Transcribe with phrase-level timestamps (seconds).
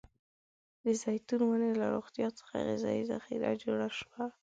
[0.83, 4.23] د زیتون ونې له روغتيا څخه غذايي ذخیره جوړه شوه.